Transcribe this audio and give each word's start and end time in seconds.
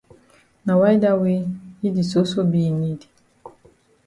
Na 0.65 0.73
why 0.79 0.95
dat 1.03 1.17
wey 1.21 1.41
yi 1.81 1.89
di 1.95 2.03
soso 2.11 2.41
be 2.51 2.59
in 2.69 2.75
need. 2.81 3.01